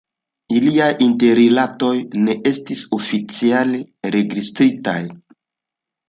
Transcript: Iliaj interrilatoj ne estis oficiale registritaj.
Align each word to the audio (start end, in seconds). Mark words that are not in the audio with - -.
Iliaj 0.59 0.85
interrilatoj 1.07 1.91
ne 2.27 2.35
estis 2.51 2.81
oficiale 2.97 3.81
registritaj. 4.15 4.97